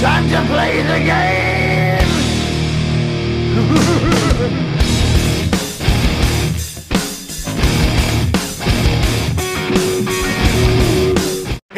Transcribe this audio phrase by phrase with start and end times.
[0.00, 0.98] Time to play the
[4.64, 4.74] game!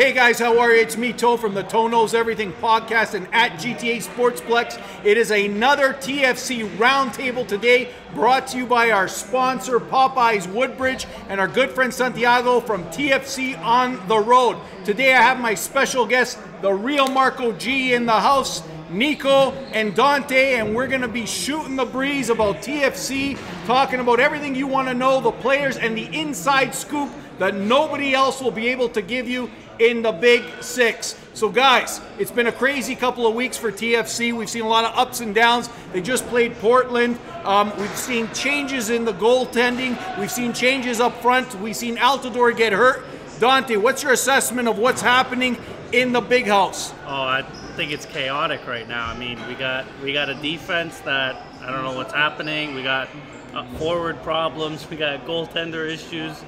[0.00, 0.80] Hey guys, how are you?
[0.80, 4.82] It's me, Toe from the Toe Knows Everything podcast and at GTA Sportsplex.
[5.04, 11.38] It is another TFC roundtable today brought to you by our sponsor, Popeyes Woodbridge, and
[11.38, 14.56] our good friend Santiago from TFC on the road.
[14.86, 18.62] Today I have my special guest, the real Marco G in the house.
[18.88, 24.18] Nico and Dante, and we're going to be shooting the breeze about TFC, talking about
[24.18, 27.08] everything you want to know, the players, and the inside scoop
[27.40, 31.16] that nobody else will be able to give you in the Big Six.
[31.32, 34.34] So, guys, it's been a crazy couple of weeks for TFC.
[34.34, 35.70] We've seen a lot of ups and downs.
[35.92, 37.18] They just played Portland.
[37.44, 39.96] Um, we've seen changes in the goaltending.
[40.18, 41.58] We've seen changes up front.
[41.60, 43.06] We've seen Altidore get hurt.
[43.38, 45.56] Dante, what's your assessment of what's happening
[45.92, 46.92] in the big house?
[47.06, 47.42] Oh, I
[47.74, 49.06] think it's chaotic right now.
[49.06, 52.74] I mean, we got we got a defense that I don't know what's happening.
[52.74, 53.08] We got
[53.54, 54.88] uh, forward problems.
[54.90, 56.44] We got goaltender issues.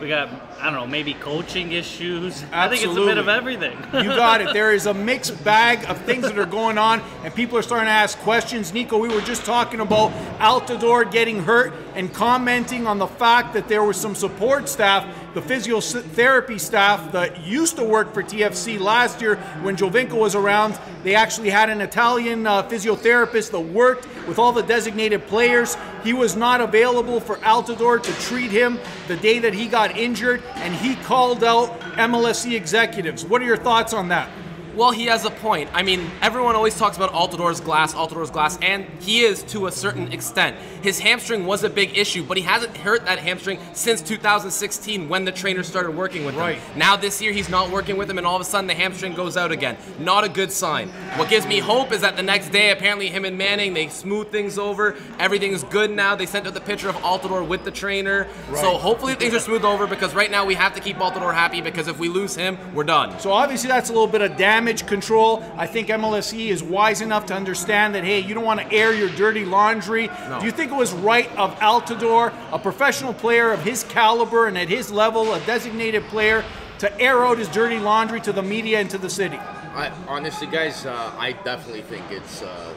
[0.00, 2.42] We got I don't know maybe coaching issues.
[2.52, 3.76] I think it's a bit of everything.
[3.92, 4.54] You got it.
[4.54, 7.86] There is a mixed bag of things that are going on, and people are starting
[7.86, 8.72] to ask questions.
[8.72, 13.68] Nico, we were just talking about Altidore getting hurt and commenting on the fact that
[13.68, 19.20] there was some support staff, the physiotherapy staff that used to work for TFC last
[19.20, 20.78] year when Giovinco was around.
[21.02, 25.76] They actually had an Italian uh, physiotherapist that worked with all the designated players.
[26.02, 30.42] He was not available for Altidore to treat him the day that he got injured,
[30.56, 33.24] and he called out MLSE executives.
[33.24, 34.30] What are your thoughts on that?
[34.74, 35.68] Well, he has a point.
[35.72, 39.72] I mean, everyone always talks about Altidore's glass, Altidore's glass, and he is to a
[39.72, 40.56] certain extent.
[40.82, 45.24] His hamstring was a big issue, but he hasn't hurt that hamstring since 2016 when
[45.24, 46.56] the trainer started working with Right.
[46.58, 46.78] him.
[46.78, 49.14] Now this year he's not working with him, and all of a sudden the hamstring
[49.14, 49.76] goes out again.
[49.98, 50.88] Not a good sign.
[51.16, 54.30] What gives me hope is that the next day, apparently him and Manning they smooth
[54.30, 54.94] things over.
[55.18, 56.14] Everything's good now.
[56.14, 58.28] They sent out the picture of Altidore with the trainer.
[58.50, 58.60] Right.
[58.60, 61.60] So hopefully things are smoothed over because right now we have to keep Altidore happy
[61.60, 63.18] because if we lose him, we're done.
[63.18, 65.44] So obviously that's a little bit of damage control.
[65.56, 68.92] I think MLSE is wise enough to understand that hey, you don't want to air
[68.92, 70.08] your dirty laundry.
[70.38, 74.56] Do you think it was right of Altidore, a professional player of his caliber and
[74.56, 76.44] at his level, a designated player,
[76.78, 79.36] to air out his dirty laundry to the media and to the city?
[79.36, 82.74] I honestly, guys, uh, I definitely think it's uh,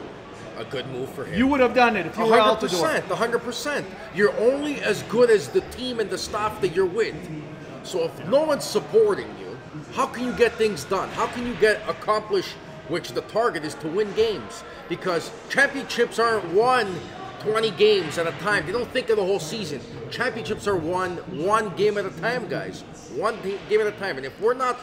[0.56, 1.38] a good move for him.
[1.38, 2.82] You would have done it if you were hundred Altidore.
[2.82, 3.86] percent, hundred percent.
[4.14, 7.16] You're only as good as the team and the staff that you're with.
[7.82, 9.43] So if no one's supporting you,
[9.92, 11.08] how can you get things done?
[11.10, 12.52] How can you get accomplish
[12.88, 14.64] which the target is to win games?
[14.88, 16.94] Because championships aren't won
[17.40, 18.66] 20 games at a time.
[18.66, 19.80] They don't think of the whole season.
[20.10, 22.82] Championships are won one game at a time, guys.
[23.14, 24.16] One game at a time.
[24.16, 24.78] And if we're not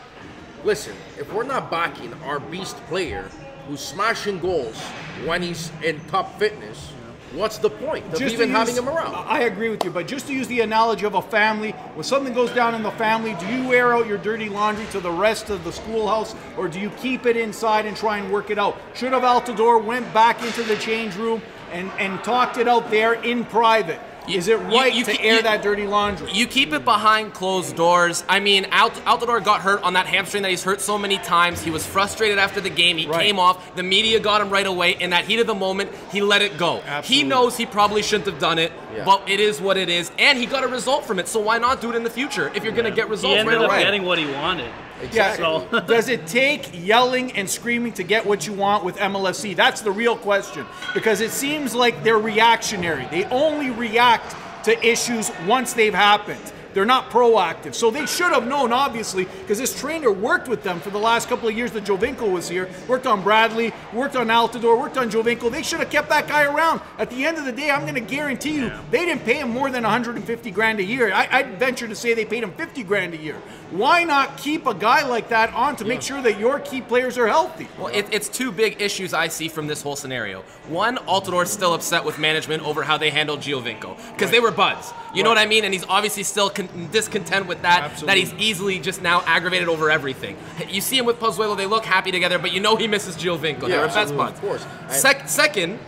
[0.64, 3.24] Listen, if we're not backing our beast player
[3.68, 4.80] who's smashing goals
[5.26, 6.94] when he's in top fitness,
[7.34, 9.16] what's the point of Just even having use- him around?
[9.16, 12.34] I agree with you, but just to use the analogy of a family, when something
[12.34, 15.50] goes down in the family, do you air out your dirty laundry to the rest
[15.50, 18.78] of the schoolhouse, or do you keep it inside and try and work it out?
[18.94, 23.14] Should have Altidore went back into the change room and, and talked it out there
[23.14, 24.00] in private?
[24.36, 26.32] Is it right you to ke- air you- that dirty laundry?
[26.32, 28.24] You keep it behind closed doors.
[28.30, 31.62] I mean, Alt- Altidore got hurt on that hamstring that he's hurt so many times.
[31.62, 32.98] He was frustrated after the game.
[32.98, 33.22] He Right.
[33.22, 33.76] came off.
[33.76, 34.92] The media got him right away.
[35.00, 36.82] In that heat of the moment, he let it go.
[36.88, 37.16] Absolutely.
[37.16, 39.04] He knows he probably shouldn't have done it, Yeah.
[39.06, 40.12] but it is what it is.
[40.20, 41.28] And he got a result from it.
[41.28, 43.40] So why not do it in the future if you're going to get results he
[43.40, 43.84] results ended right up away?
[43.84, 44.72] getting what he wanted.
[45.12, 45.36] Yeah.
[45.36, 49.56] So Does it take yelling and screaming to get what you want with MLSE?
[49.56, 50.66] That's the real question.
[50.94, 53.08] Because it seems like they're reactionary.
[53.12, 54.36] They only react
[54.66, 56.54] to issues once they've happened.
[56.74, 57.76] They're not proactive.
[57.76, 61.28] So they should have known, obviously, because this trainer worked with them for the last
[61.28, 62.70] couple of years that Giovinco was here.
[62.88, 65.52] Worked on Bradley, worked on Altidore, worked on Giovinco.
[65.52, 66.82] They should have kept that guy around.
[66.98, 69.50] At the end of the day, I'm going to guarantee you, they didn't pay him
[69.50, 71.14] more than 150 grand a year.
[71.14, 73.36] I, I'd venture to say they paid him 50 grand a year.
[73.72, 77.18] Why not keep a guy like that on to make sure that your key players
[77.18, 77.70] are healthy?
[77.78, 80.42] Well, it, it's two big issues I see from this whole scenario.
[80.68, 84.92] One, Altidore's still upset with management over how they handled Giovinco because they were buds.
[85.14, 85.64] You know what I mean?
[85.64, 87.84] And he's obviously still con- discontent with that.
[87.84, 88.08] Absolutely.
[88.08, 90.38] That he's easily just now aggravated over everything.
[90.70, 93.64] You see him with Pozuelo; they look happy together, but you know he misses Giovinco.
[93.64, 94.38] Yeah, They're best buds.
[94.40, 94.66] of course.
[94.90, 95.80] I- Sec- second,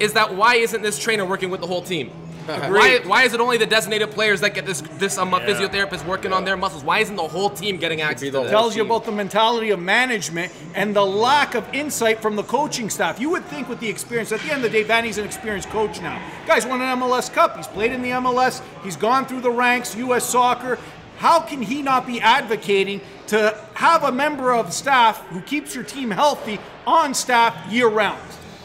[0.00, 2.10] is that why isn't this trainer working with the whole team?
[2.46, 5.40] Why, why is it only the designated players that get this this um, Yeah.
[5.46, 6.84] physiotherapist working on their muscles?
[6.84, 8.50] Why isn't the whole team getting access be to the this?
[8.52, 12.42] whole tells you about the mentality of management and the lack of insight from the
[12.42, 13.20] coaching staff.
[13.20, 15.68] You would think with the experience, at the end of the day, Vanney's an experienced
[15.70, 16.20] coach now.
[16.46, 17.56] Guy's won an MLS Cup.
[17.56, 18.60] He's played in the MLS.
[18.82, 20.24] He's gone through the ranks, U.S.
[20.28, 20.78] soccer.
[21.18, 25.84] how can he not be advocating to have a member of staff who keeps your
[25.84, 28.20] team healthy on staff year round?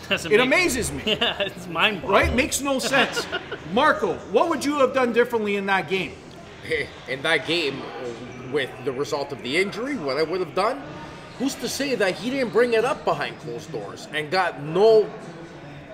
[0.10, 2.14] Doesn't It amazes me, Yeah, it's mind blowing.
[2.28, 2.34] right?
[2.36, 3.26] Makes no sense.
[3.74, 6.14] Marco, what would you have done differently in that game?
[7.08, 7.82] in that game
[8.52, 10.82] with the result of the injury, what I would have done,
[11.38, 15.10] who's to say that he didn't bring it up behind closed doors and got no,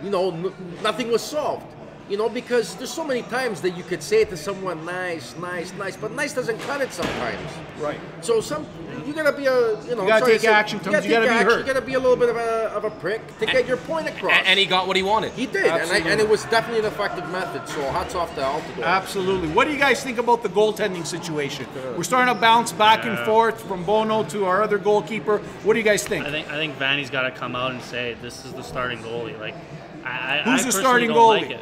[0.02, 1.66] you know, n- nothing was solved.
[2.08, 5.74] You know, because there's so many times that you could say to someone, nice, nice,
[5.74, 7.52] nice, but nice doesn't cut it sometimes.
[7.80, 8.00] Right.
[8.22, 8.68] So some,
[9.08, 11.04] you gotta be a, you know, You gotta sorry to take say- action, Tums.
[11.04, 11.60] You gotta take be action, hurt.
[11.62, 14.08] You gotta be a little bit of a, of a prick to get your point
[14.08, 14.34] across.
[14.38, 15.32] And, and he got what he wanted.
[15.32, 17.68] He did, and, I, and it was definitely an effective method.
[17.68, 18.84] So hats off to Altidore.
[18.84, 19.48] Absolutely.
[19.50, 21.66] What do you guys think about the goaltending situation?
[21.98, 25.40] We're starting to bounce back and forth from Bono to our other goalkeeper.
[25.64, 26.24] What do you guys think?
[26.24, 29.00] I think I think Vanney's got to come out and say this is the starting
[29.00, 29.40] goalie.
[29.40, 29.56] Like,
[30.04, 31.42] I, I, Who's I the personally starting don't goalie?
[31.42, 31.60] Like it.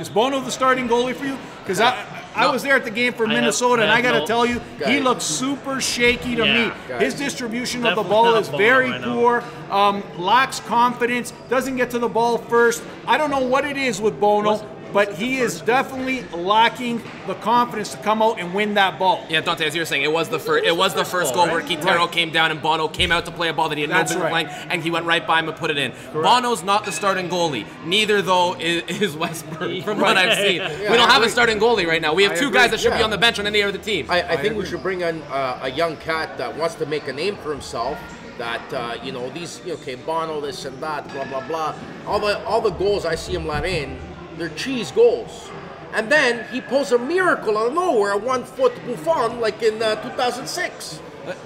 [0.00, 1.36] Is Bono the starting goalie for you?
[1.62, 2.04] Because I,
[2.34, 2.52] I No.
[2.52, 4.44] was there at the game for I have- Minnesota, and I got to no- tell
[4.44, 6.68] you, he looks super shaky to Yeah.
[6.68, 6.72] me.
[6.98, 9.44] His distribution of the ball is very poor.
[9.70, 11.32] Um, lacks confidence.
[11.48, 12.82] Doesn't get to the ball first.
[13.06, 14.60] I don't know what it is with Bono,
[14.94, 19.26] but he is definitely lacking the confidence to come out and win that ball.
[19.28, 20.64] Yeah, Dante, as you were saying, it was the first.
[20.64, 21.66] It was the first goal where right?
[21.66, 22.12] Quintero Right.
[22.12, 24.20] came down and Bono came out to play a ball that he had That's no
[24.20, 24.46] business right.
[24.46, 25.92] playing, and he went right by him and put it in.
[26.12, 27.66] Bono's not the starting goalie.
[27.84, 30.56] Neither though is, is Westberg, from what I've seen.
[30.56, 32.14] Yeah, we don't I have a starting goalie right now.
[32.14, 33.78] We have I two agree, guys that should be on the bench on any other
[33.78, 34.06] team.
[34.08, 37.08] I, I think we should bring in uh, a young cat that wants to make
[37.08, 37.98] a name for himself.
[38.38, 41.74] That uh, you know these you know, okay Bono this and that blah blah blah.
[42.06, 43.96] All the all the goals I see him let in,
[44.38, 45.50] they're cheese goals.
[45.94, 49.80] And then he pulls a miracle out of nowhere, a one foot Buffon like in
[49.80, 51.00] uh, 2006.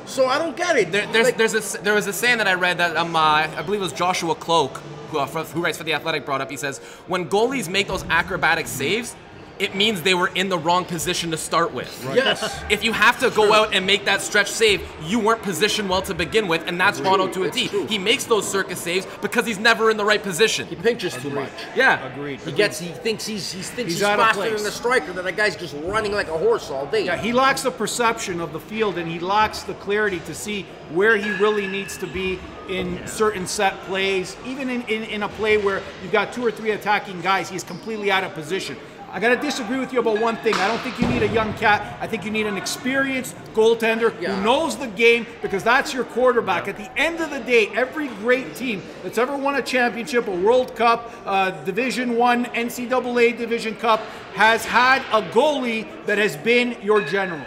[0.07, 0.91] So I don't get it.
[0.91, 3.21] There, there's, Like, there's a, there was a saying that I read that um, uh,
[3.21, 4.79] I believe it was Joshua Kloke,
[5.11, 6.51] who, uh, who writes for The Athletic, brought up.
[6.51, 9.15] He says, when goalies make those acrobatic saves,
[9.59, 11.89] it means they were in the wrong position to start with.
[12.15, 12.63] yes.
[12.71, 16.03] If you have to go out and make that stretch save, you weren't positioned well
[16.03, 17.69] to begin with, and that's Bono to a It's T.
[17.69, 17.87] true.
[17.87, 20.67] He makes those circus saves because he's never in the right position.
[20.67, 21.51] He pinches too much.
[21.75, 22.07] Yeah.
[22.13, 22.41] Agreed.
[22.41, 22.79] He gets.
[22.79, 23.51] He thinks he's.
[23.53, 24.55] He thinks He's he's, out faster place.
[24.55, 25.13] than the striker.
[25.13, 27.05] That the guy's just running like a horse all day.
[27.05, 30.63] Yeah, he lacks the perception of the field and he lacks the clarity to see
[30.93, 32.39] where he really needs to be
[32.69, 34.37] in certain set plays.
[34.47, 37.65] Even in, in, in a play where you've got two or three attacking guys, he's
[37.65, 38.77] completely out of position.
[39.11, 40.55] I got to disagree with you about one thing.
[40.55, 41.97] I don't think you need a young cat.
[42.01, 44.35] I think you need an experienced goaltender Yeah.
[44.37, 46.69] who knows the game because that's your quarterback.
[46.69, 50.31] At the end of the day, every great team that's ever won a championship, a
[50.31, 54.01] World Cup, uh, Division One, NCAA Division Cup,
[54.35, 57.41] has had a goalie that has been your general.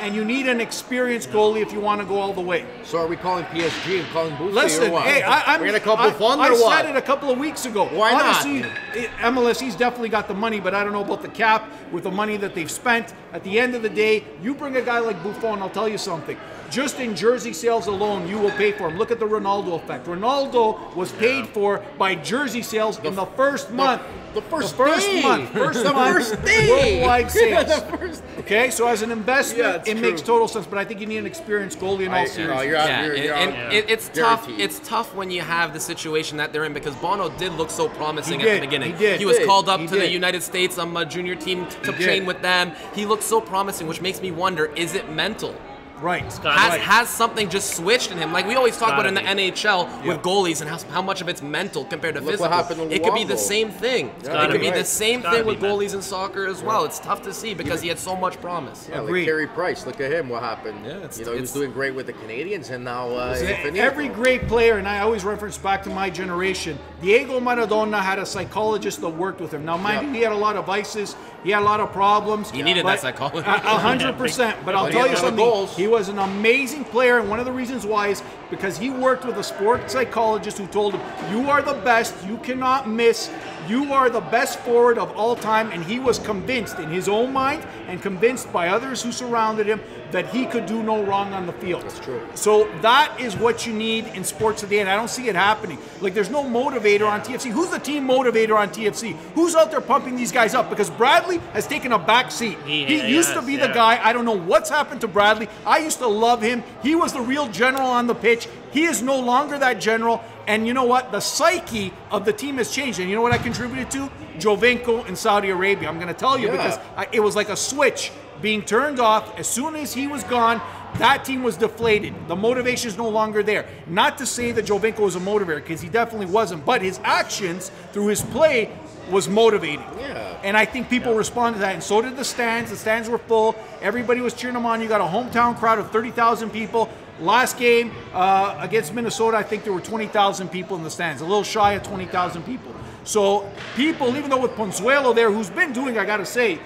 [0.00, 2.64] And you need an experienced goalie if you want to go all the way.
[2.84, 5.96] So are we calling PSG and calling Buffon Listen, hey, I, I'm, We're gonna call
[5.96, 6.72] I, Buffon I or what?
[6.80, 7.86] said it a couple of weeks ago.
[7.86, 8.46] Why not?
[8.46, 12.04] It- MLS, he's definitely got the money, but I don't know about the cap with
[12.04, 13.12] the money that they've spent.
[13.32, 15.98] At the end of the day, you bring a guy like Buffon, I'll tell you
[15.98, 16.36] something.
[16.70, 18.98] Just in jersey sales alone, you will pay for him.
[18.98, 20.06] Look at the Ronaldo effect.
[20.06, 24.02] Ronaldo was paid for by jersey sales in the first month.
[24.40, 24.76] The first
[25.22, 25.58] month, day.
[25.58, 26.98] first The month, first day.
[27.00, 27.66] worldwide sales.
[27.90, 30.66] The first- Okay, so as an investment, Yeah, it's it makes total sense.
[30.66, 32.56] But I think you need an experienced goalie in all I- uh, seriousness.
[32.56, 33.72] no, you're out- Yeah, you're- you're and out.
[33.74, 34.42] it, it's tough.
[34.46, 34.64] Guaranteed.
[34.64, 37.88] It's tough when you have the situation that they're in because Bono did look so
[37.88, 38.92] promising at the beginning.
[38.92, 39.18] he did.
[39.20, 39.88] he was He called up did.
[39.90, 40.10] to He the.
[40.12, 42.26] United States on a junior team to He train did.
[42.26, 42.72] with them.
[42.94, 45.54] He looked so promising, which makes me wonder: is it mental?
[46.00, 46.22] Right.
[46.42, 46.80] got Has, Right.
[46.80, 48.32] has something just switched in him?
[48.32, 49.26] Like we always talk about Gotta in the be.
[49.50, 50.08] NHL Yeah.
[50.08, 52.50] with goalies and how, how much of it's mental compared to Look physical.
[52.50, 54.10] what happened it could be the same thing.
[54.20, 54.78] It's it could be be.
[54.78, 55.78] the same thing with mental.
[55.78, 56.84] goalies in soccer as well.
[56.84, 58.86] It's tough to see because he had so much promise.
[58.90, 59.20] Yeah, Agreed.
[59.22, 59.86] like Carey Price.
[59.86, 60.28] Look at him.
[60.28, 60.84] What happened?
[60.84, 63.34] Yeah, it's- you know, he was doing great with the Canadiens, and now uh,
[63.76, 68.26] Every great player, and I always reference back to my generation, Diego Maradona had a
[68.26, 69.64] psychologist that worked with him.
[69.64, 70.08] Now, mind Yeah.
[70.08, 72.50] you, he had a lot of vices, he had a lot of problems.
[72.50, 73.46] He needed but- that psychologist.
[73.46, 74.56] A a hundred percent.
[74.64, 75.36] But I'll tell you a something.
[75.36, 75.76] goals.
[75.76, 79.24] He was an amazing player, and one of the reasons why is because he worked
[79.24, 82.14] with a sports psychologist who told him, "You are the best.
[82.26, 83.30] You cannot miss.
[83.68, 87.32] You are the best forward of all time." And he was convinced in his own
[87.32, 91.46] mind and convinced by others who surrounded him that he could do no wrong on
[91.46, 91.82] the field.
[91.82, 92.20] That's true.
[92.34, 95.78] So that is what you need in sports today, and I don't see it happening.
[96.00, 97.50] Like there's no motivator on TFC.
[97.50, 99.14] Who's the team motivator on TFC?
[99.34, 100.70] Who's out there pumping these guys up?
[100.70, 102.56] Because Bradley has taken a back seat.
[102.64, 104.00] He- He, he used to has, be the guy.
[104.02, 105.48] I don't know what's happened to Bradley.
[105.66, 106.62] I used to love him.
[106.82, 108.48] He was the real general on the pitch.
[108.70, 110.22] He is no longer that general.
[110.48, 111.12] And you know what?
[111.12, 112.98] The psyche of the team has changed.
[112.98, 114.10] And you know what I contributed to?
[114.38, 115.88] Giovinco in Saudi Arabia.
[115.88, 116.52] I'm going to tell you Yeah.
[116.52, 119.38] because I, it was like a switch being turned off.
[119.38, 120.60] As soon as he was gone,
[120.96, 122.14] that team was deflated.
[122.28, 123.66] The motivation is no longer there.
[123.86, 127.70] Not to say that Giovinco was a motivator, because he definitely wasn't, but his actions
[127.92, 128.70] through his play
[129.10, 129.84] was motivating.
[129.98, 130.38] Yeah.
[130.44, 132.70] And I think people responded to that, and so did the stands.
[132.70, 133.54] The stands were full.
[133.82, 134.80] Everybody was cheering him on.
[134.80, 136.88] You got a hometown crowd of 30,000 people.
[137.20, 141.24] Last game uh, against Minnesota, I think there were 20,000 people in the stands, a
[141.24, 142.74] little shy of 20,000 people.
[143.04, 146.58] So people, even though with Pozuelo there, who's been doing, I got to say,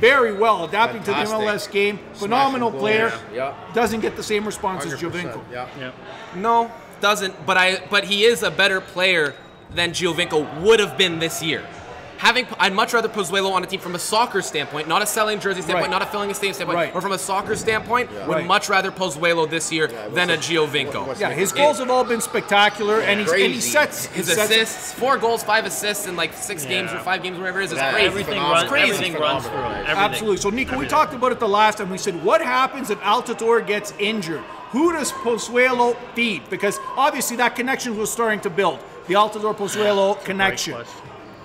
[0.00, 3.54] very well, adapting to the MLS game, phenomenal player, Yeah.
[3.74, 5.40] doesn't get the same response as 100%, Giovinco.
[5.52, 5.68] Yeah.
[5.78, 5.92] Yeah.
[6.34, 7.34] No, doesn't.
[7.46, 7.82] But I.
[7.90, 9.34] But he is a better player
[9.74, 11.66] than Giovinco would have been this year.
[12.20, 15.40] Having, I'd much rather Pozuelo on a team from a soccer standpoint, not a selling
[15.40, 15.90] jersey standpoint, Right.
[15.90, 16.92] not a filling a stadium standpoint, Right.
[16.92, 18.46] but from a soccer standpoint, would Right.
[18.46, 21.18] much rather Pozuelo this year it than a was Giovinco.
[21.18, 24.34] Yeah, his It- goals have all been spectacular, and, he's, and he sets His he
[24.34, 27.64] sets- assists, four goals, five assists in like six games or five games, whatever it
[27.64, 28.06] is, is Yeah, crazy.
[28.08, 28.60] Everything, phenomenal.
[28.64, 28.90] run, Crazy.
[28.92, 29.84] everything runs through him.
[29.86, 30.36] Absolutely.
[30.36, 31.88] So, Nico, we talked about it the last time.
[31.88, 34.42] We said, what happens if Altidore gets injured?
[34.72, 36.42] Who does Pozuelo feed?
[36.50, 38.78] Because obviously that connection was starting to build.
[39.08, 40.76] The Altidore Pozuelo connection.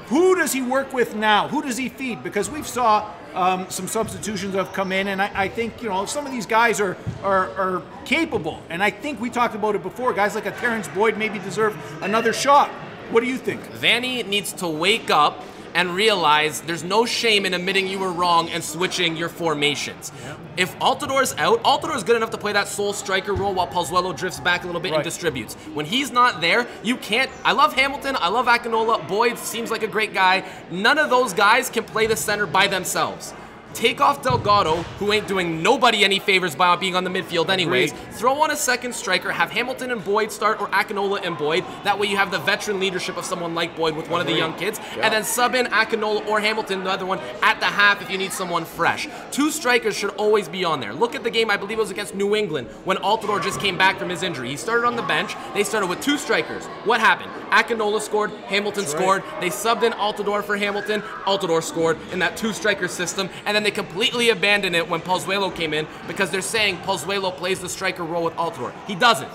[0.07, 1.47] Who does he work with now?
[1.47, 2.23] Who does he feed?
[2.23, 6.05] Because we've saw um, some substitutions have come in, and I, I think you know
[6.05, 8.61] some of these guys are, are are capable.
[8.69, 10.13] And I think we talked about it before.
[10.13, 12.69] Guys like a Terrence Boyd maybe deserve another shot.
[13.11, 13.61] What do you think?
[13.73, 15.43] Vanney needs to wake up
[15.75, 20.11] and realize there's no shame in admitting you were wrong and switching your formations.
[20.57, 24.39] If Altidore's out, Altidore's good enough to play that sole striker role while Pozuelo drifts
[24.39, 24.97] back a little bit Right.
[24.99, 25.55] and distributes.
[25.73, 27.29] When he's not there, you can't.
[27.43, 30.43] I love Hamilton, I love Akinola, Boyd seems like a great guy.
[30.71, 33.33] None of those guys can play the center by themselves.
[33.75, 37.91] Take off Delgado, who ain't doing nobody any favors by being on the midfield anyways.
[38.11, 41.65] Throw on a second striker, have Hamilton and Boyd start or Akinola and Boyd.
[41.83, 44.33] That way you have the veteran leadership of someone like Boyd with one of the
[44.33, 44.79] young kids.
[45.01, 48.17] And then sub in Akinola or Hamilton, the other one, at the half if you
[48.17, 49.09] need someone fresh.
[49.31, 50.93] Two strikers should always be on there.
[50.93, 53.77] Look at the game, I believe it was against New England, when Altidore just came
[53.77, 54.47] back from his injury.
[54.49, 55.35] He started on the bench.
[55.53, 56.65] They started with two strikers.
[56.85, 57.31] What happened?
[57.49, 59.21] Akinola scored, Hamilton scored.
[59.41, 61.01] They subbed in Altidore for Hamilton.
[61.25, 63.29] Altidore scored in that two striker system.
[63.45, 67.59] And then they completely abandoned it when Pozuelo came in because they're saying Pozuelo plays
[67.59, 68.71] the striker role with Altor.
[68.85, 69.31] He doesn't.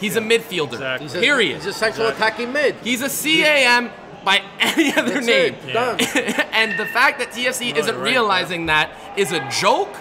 [0.00, 0.72] He's a midfielder.
[0.74, 1.06] Exactly.
[1.06, 1.56] He's a, Period.
[1.56, 2.74] He's a central attacking mid.
[2.82, 3.90] He's a CAM
[4.24, 5.54] by any other That's name.
[5.54, 5.72] it.
[5.72, 5.98] Done.
[6.52, 9.94] and the fact that TFC No, isn't you're right, realizing that is a joke,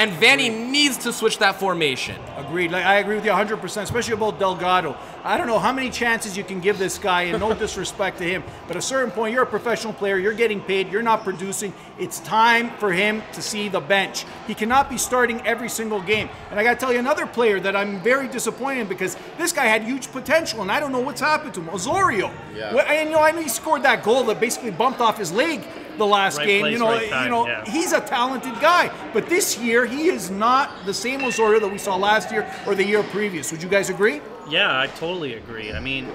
[0.00, 2.16] and Vanney needs to switch that formation.
[2.38, 2.70] Agreed.
[2.70, 4.96] Like, I agree with you 100%, especially about Delgado.
[5.22, 8.24] I don't know how many chances you can give this guy, and no disrespect to
[8.24, 11.22] him, but at a certain point, you're a professional player, you're getting paid, you're not
[11.22, 11.74] producing.
[11.98, 14.24] It's time for him to see the bench.
[14.46, 16.30] He cannot be starting every single game.
[16.50, 19.52] And I got to tell you, another player that I'm very disappointed in because this
[19.52, 21.68] guy had huge potential, and I don't know what's happened to him.
[21.68, 22.32] Osorio.
[22.56, 22.74] Yeah.
[22.74, 25.60] And you know, I know he scored that goal that basically bumped off his leg
[26.00, 26.60] the last Right game.
[26.62, 27.64] place, you know, right time, you know, yeah.
[27.70, 31.78] he's a talented guy, but this year he is not the same Osorio that we
[31.78, 33.52] saw last year or the year previous.
[33.52, 34.20] Would you guys agree?
[34.48, 35.72] Yeah, I totally agree.
[35.72, 36.08] I mean,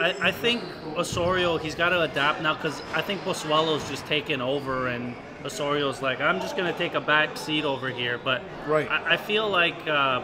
[0.00, 0.62] I, I think
[0.96, 5.14] Osorio, he's got to adapt now because I think Pozuelo's just taken over and
[5.44, 8.18] Osorio's like, I'm just going to take a back seat over here.
[8.22, 8.88] But Right.
[8.90, 10.22] I, I feel like uh,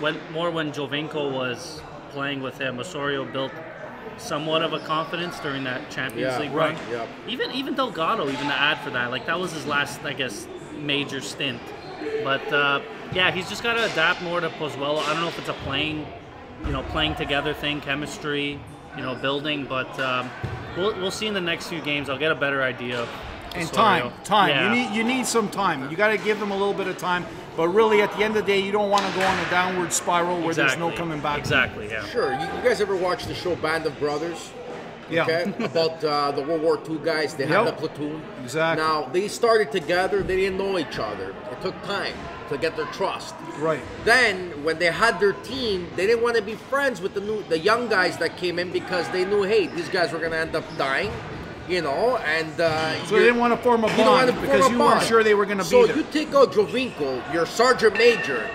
[0.00, 1.80] when more when Giovinco was
[2.12, 3.52] playing with him, Osorio built
[4.20, 6.90] somewhat of a confidence during that Champions Yeah, League right, run.
[6.90, 7.06] yeah.
[7.28, 10.46] Even even Delgado, even the ad for that, like that was his last, I guess,
[10.78, 11.60] major stint.
[12.24, 12.80] But uh,
[13.12, 14.98] yeah, he's just got to adapt more to Pozuelo.
[15.06, 16.06] I don't know if it's a playing,
[16.66, 18.58] you know, playing together thing, chemistry,
[18.96, 19.64] you know, building.
[19.66, 20.30] But um,
[20.76, 22.08] we'll we'll see in the next few games.
[22.08, 23.02] I'll get a better idea.
[23.02, 23.08] Of
[23.54, 24.10] And Osorio.
[24.10, 24.48] time, time.
[24.50, 24.62] Yeah.
[24.64, 25.90] You need you need some time.
[25.90, 27.24] You got to give them a little bit of time.
[27.60, 29.50] But really, at the end of the day, you don't want to go on a
[29.50, 31.38] downward spiral where there's no coming back.
[31.40, 31.90] Exactly.
[31.90, 32.06] Yeah.
[32.06, 32.32] Sure.
[32.32, 34.50] You, you guys ever watch the show Band of Brothers?
[35.10, 35.24] Yeah.
[35.24, 35.52] Okay.
[35.66, 37.78] About uh, the World War II guys, they had Yep.
[37.78, 38.22] the platoon.
[38.42, 38.82] Exactly.
[38.82, 40.22] Now they started together.
[40.22, 41.34] They didn't know each other.
[41.52, 42.14] It took time
[42.48, 43.34] to get their trust.
[43.58, 43.82] Right.
[44.06, 47.42] Then, when they had their team, they didn't want to be friends with the new,
[47.50, 50.56] the young guys that came in because they knew, hey, these guys were gonna end
[50.56, 51.10] up dying,
[51.70, 54.34] you know, and uh, So they you're- didn't want to form a you don't bond
[54.34, 55.96] to because a you weren't sure they were going to So be there.
[55.96, 58.48] So you take out Giovinco, your sergeant major,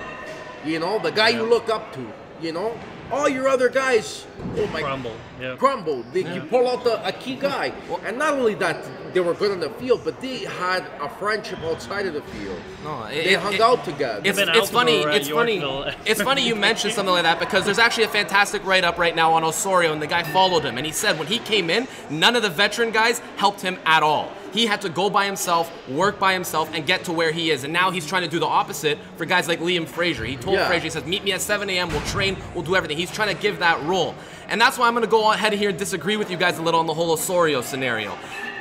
[0.66, 2.06] you know, the guy you look up to,
[2.42, 2.78] you know,
[3.12, 4.26] all your other guys,
[4.58, 5.16] oh my, Crumble.
[5.40, 5.56] Yeah.
[5.56, 6.04] crumble.
[6.12, 7.72] They, You pull out the, a key guy,
[8.04, 8.78] and not only that,
[9.16, 12.60] they were good on the field, but they had a friendship outside of the field.
[12.84, 14.22] No, they it- hung it- out together.
[14.26, 14.98] It's, it's funny.
[15.04, 15.58] It's funny.
[16.06, 19.32] It's funny you mentioned something like that because there's actually a fantastic write-up right now
[19.32, 22.36] on Osorio, and the guy followed him, and he said when he came in, none
[22.36, 24.30] of the veteran guys helped him at all.
[24.52, 27.64] He had to go by himself, work by himself, and get to where he is.
[27.64, 30.24] And now he's trying to do the opposite for guys like Liam Fraser.
[30.26, 30.68] He told Yeah.
[30.68, 31.90] Fraser, he says, "Meet me at 7 a.m.
[31.90, 32.38] We'll train.
[32.54, 34.16] We'll do everything." He's trying to give that role,
[34.50, 36.62] and that's why I'm going to go ahead here and disagree with you guys a
[36.62, 38.18] little on the whole Osorio scenario.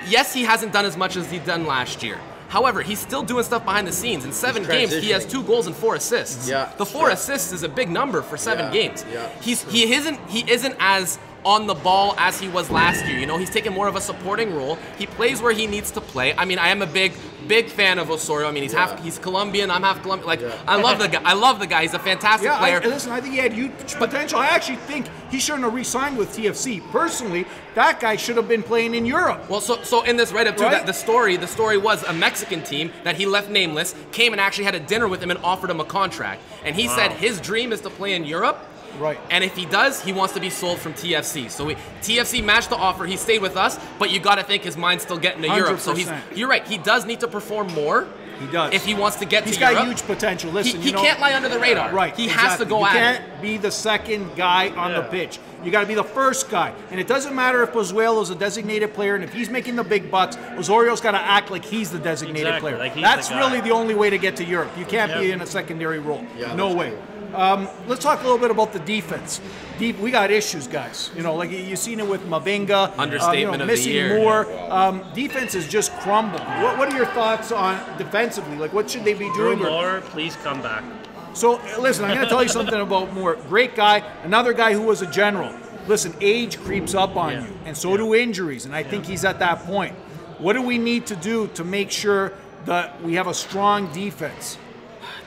[0.08, 2.18] Yes, he hasn't done as much as he done last year.
[2.48, 4.24] However, he's still doing stuff behind the scenes.
[4.24, 6.48] In seven games, he has two goals and four assists.
[6.48, 9.04] Yeah, The four assists is a big number for seven Yeah, games.
[9.12, 9.28] yeah.
[9.40, 13.18] He's he isn't he isn't as on the ball as he was last year.
[13.18, 14.76] You know, he's taken more of a supporting role.
[14.98, 16.34] He plays where he needs to play.
[16.34, 17.12] I mean, I am a big,
[17.46, 18.48] big fan of Osorio.
[18.48, 19.70] I mean, he's half he's Colombian.
[19.70, 20.26] I'm half Colombian.
[20.26, 21.20] Like, I love the guy.
[21.24, 21.82] I love the guy.
[21.82, 22.80] He's a fantastic Yeah, I, player.
[22.80, 24.38] listen, I think he had huge potential.
[24.38, 26.80] I actually think he shouldn't have re-signed with TFC.
[26.90, 29.48] Personally, that guy should have been playing in Europe.
[29.50, 30.72] Well, so so in this write-up too, Right?
[30.72, 34.40] that the story the story was a Mexican team that he left nameless came and
[34.40, 37.40] actually had a dinner with him and offered him a contract, and he said his
[37.40, 38.58] dream is to play in Europe.
[38.98, 39.18] Right.
[39.30, 41.50] And if he does, he wants to be sold from TFC.
[41.50, 43.04] So we, TFC matched the offer.
[43.04, 45.80] He stayed with us, but you got to think his mind's still getting to Europe.
[45.80, 46.66] So he's you're right.
[46.66, 48.08] He does need to perform more.
[48.40, 48.74] He does.
[48.74, 49.70] If he wants to get He's to Europe.
[49.70, 49.98] He's got Europe.
[49.98, 50.50] huge potential.
[50.50, 51.92] Listen, he, he you know, can't lie under the radar.
[51.92, 52.16] Right.
[52.16, 52.66] He has to exactly.
[52.66, 53.18] go you at it.
[53.18, 55.38] can't be the second guy on the pitch.
[55.64, 56.74] You got to be the first guy.
[56.90, 60.10] And it doesn't matter if Pozuelo's a designated player and if he's making the big
[60.10, 62.78] bucks, Osorio's got to act like he's the designated Exactly, player.
[62.78, 64.70] like he's That's the really the only way to get to Europe.
[64.76, 66.24] You can't be in a secondary role.
[66.36, 66.98] Yeah, no that's way.
[67.34, 69.40] Um, let's talk a little bit about the defense.
[69.78, 71.10] Deep, we got issues, guys.
[71.16, 72.92] You know, like you- you've seen it with Mavinga.
[72.92, 74.18] um, Understatement you know, of the missing year.
[74.18, 74.46] Moor.
[74.70, 76.40] Um, defense has just crumbled.
[76.62, 78.56] What, what are your thoughts on defensively?
[78.56, 79.66] Like, what should they be Drew doing?
[79.66, 80.84] or- Moor, please come back.
[81.32, 83.36] so uh, listen, I'm going to tell you something about Moor.
[83.48, 85.52] Great guy, another guy who was a general.
[85.88, 87.40] Listen, age creeps up on Yeah.
[87.42, 89.94] you, and so do injuries, and I think he's at that point.
[90.38, 92.32] What do we need to do to make sure
[92.64, 94.56] that we have a strong defense?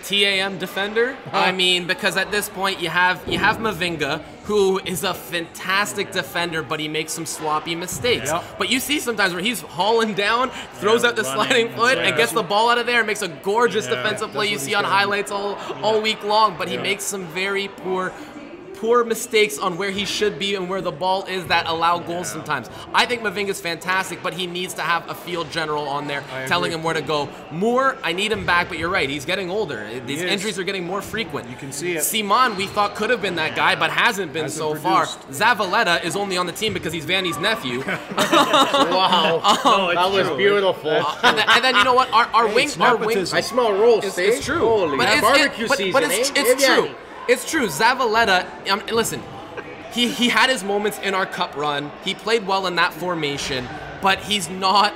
[0.07, 1.17] TAM defender.
[1.33, 6.11] I mean, because at this point you have you have Mavinga, who is a fantastic
[6.11, 8.31] defender, but he makes some sloppy mistakes.
[8.31, 8.43] Yep.
[8.57, 11.97] But you see sometimes where he's hauling down, throws Yeah, out the running, sliding foot,
[11.97, 14.57] and gets the ball out of there, and makes a gorgeous Yeah, defensive play you
[14.57, 16.57] see on highlights all all week long.
[16.57, 18.13] But he makes some very poor.
[18.79, 22.29] Poor mistakes on where he should be and where the ball is that allow goals
[22.31, 22.69] sometimes.
[22.93, 26.71] I think Mavinga's fantastic, but he needs to have a field general on there telling
[26.71, 26.79] agree.
[26.79, 27.27] him where to go.
[27.51, 29.87] Moor, I need him back, but you're right, he's getting older.
[30.05, 31.49] These injuries are getting more frequent.
[31.49, 31.99] You can see it.
[32.03, 35.19] Ciman, we thought could have been that guy, but hasn't been Hasn't so produced.
[35.23, 35.55] far.
[35.55, 37.83] Zavaleta is only on the team because he's Vanney's nephew.
[38.87, 39.41] Wow.
[39.65, 40.37] No, that was true.
[40.37, 40.89] beautiful.
[41.23, 42.11] and, then, and then you know what?
[42.11, 43.17] Our, our Hey, wing, it's our wing.
[43.33, 44.59] I smell roast, it's, it's true.
[44.59, 46.33] Holy, but it's, barbecue it, but, season, but it's, eh?
[46.37, 46.75] it's Yeah.
[46.75, 46.95] true.
[47.27, 47.67] It's true.
[47.67, 49.21] Zavaleta, um, listen,
[49.91, 51.91] he, he had his moments in our cup run.
[52.03, 53.67] He played well in that formation,
[54.01, 54.93] but he's not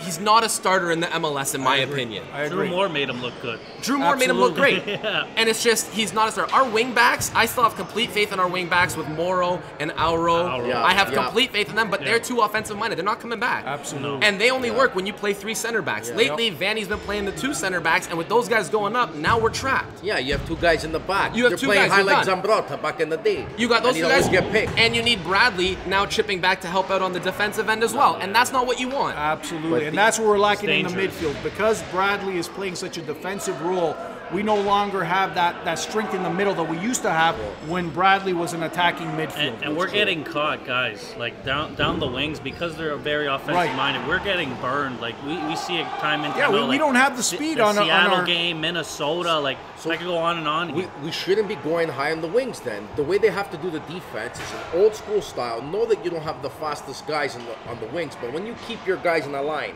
[0.00, 2.24] he's not a starter in the MLS in my opinion.
[2.32, 2.68] I Drew.
[2.68, 3.60] Moor made him look good.
[3.82, 4.82] Drew Moor made him look great.
[4.96, 5.26] Yeah.
[5.36, 6.52] And it's just, he's not a starter.
[6.54, 9.92] Our wing backs, I still have complete faith in our wing backs with Morrow and
[9.92, 10.46] Auro.
[10.46, 10.66] Auro.
[10.66, 11.24] Yeah, I have yeah.
[11.24, 12.96] complete faith in them, but they're too offensive minded.
[12.96, 13.64] They're not coming back.
[13.66, 14.26] Absolutely.
[14.26, 16.10] And they only work when you play three center backs.
[16.10, 19.38] Lately, Vanney's been playing the two center backs, and with those guys going up, now
[19.38, 20.02] we're trapped.
[20.02, 21.36] Yeah, you have two guys in the back.
[21.36, 22.26] You have They're two playing guys, high you're like.
[22.26, 23.46] Zambrotta back in the day.
[23.58, 24.76] You got those and two guys, get picked.
[24.78, 27.92] and you need Bradley now chipping back to help out on the defensive end as
[27.92, 29.16] well, and that's not what you want.
[29.16, 32.98] Absolutely, But and that's where we're lacking in the midfield because Bradley is playing such
[32.98, 33.96] a defensive role.
[34.32, 37.36] We no longer have that, that strength in the middle that we used to have
[37.68, 39.54] when Bradley was an attacking midfield.
[39.54, 43.54] And, and we're getting caught, guys, like down down the wings because they're very offensive
[43.54, 43.74] Right.
[43.76, 44.06] minded.
[44.08, 45.00] We're getting burned.
[45.00, 47.18] Like we, we see it time and time Yeah, we- out, we don't have the
[47.18, 49.38] the- speed the on our- on Seattle our- game, Minnesota.
[49.38, 50.72] Like so I could go on and on.
[50.74, 52.88] We, we shouldn't be going high on the wings then.
[52.96, 55.62] The way they have to do the defense is an old school style.
[55.62, 58.44] Know that you don't have the fastest guys in the, on the wings, but when
[58.44, 59.74] you keep your guys in the line,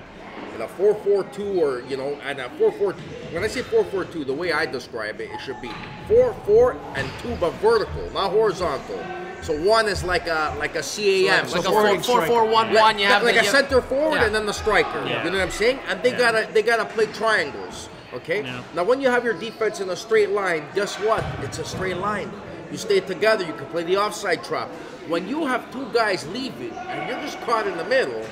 [0.61, 2.95] in a 4-4-2 or, you know, and a 4-4,
[3.33, 5.71] when I say 4-4-2, the way I describe it, it should be
[6.09, 9.01] 4-4 and 2 but vertical, not horizontal.
[9.43, 12.45] So one is like a like a CAM, So like a supporting four, four, four,
[12.45, 12.99] one, like, one.
[12.99, 14.27] You have like the, a center forward Yeah.
[14.27, 15.03] and then the striker.
[15.07, 15.25] Yeah.
[15.25, 15.79] You know what I'm saying?
[15.89, 16.19] And they Yeah.
[16.19, 17.89] gotta they gotta play triangles.
[18.13, 18.43] Okay.
[18.43, 18.63] Yeah.
[18.75, 21.25] Now when you have your defense in a straight line, guess what?
[21.41, 22.31] It's a straight line.
[22.71, 23.43] You stay together.
[23.43, 24.69] You can play the offside trap.
[25.09, 28.23] When you have two guys leaving and you're just caught in the middle,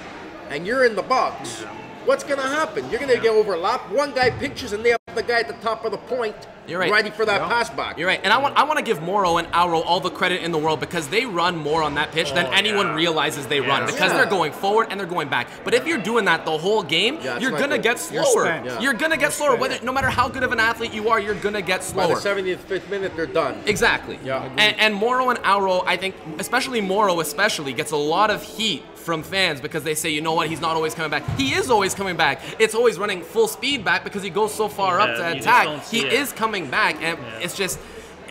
[0.51, 1.65] and you're in the box,
[2.09, 2.89] what's gonna happen?
[2.91, 3.93] You're gonna get overlapped.
[3.93, 6.35] One guy pinches and they have the guy at the top of the point,
[6.67, 6.91] You're right.
[6.91, 7.99] ready for that pass back.
[7.99, 10.43] You're right, and I want I want to give Morrow and Auro all the credit
[10.43, 12.95] in the world because they run more on that pitch than Oh, anyone yeah.
[12.95, 14.17] realizes they run because Yeah.
[14.17, 15.49] they're going forward and they're going back.
[15.65, 17.83] But if you're doing that the whole game, Yeah, you're gonna good.
[17.83, 18.47] get You're slower.
[18.65, 18.81] Yeah.
[18.81, 19.57] You're gonna get slower.
[19.57, 22.09] Whether no matter how good of an athlete you are, you're gonna get slower.
[22.09, 22.37] By the slower.
[22.37, 23.55] 75th minute, they're done.
[23.67, 24.19] Exactly.
[24.25, 24.49] Yeah.
[24.57, 28.83] And, and Morrow and Auro, I think, especially Morrow, especially gets a lot of heat
[29.09, 31.25] from fans because they say, you know what, he's not always coming back.
[31.39, 32.43] He is always coming back.
[32.59, 35.83] It's always running full speed back because he goes so far Yeah, up to attack.
[35.85, 36.13] He it.
[36.13, 37.39] is coming back, and Yeah.
[37.41, 37.79] it's just